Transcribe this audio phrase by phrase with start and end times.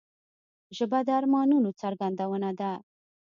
[0.77, 2.71] ژبه د ارمانونو څرګندونه ده